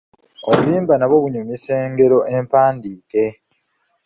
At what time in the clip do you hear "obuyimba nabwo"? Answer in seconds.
0.49-1.17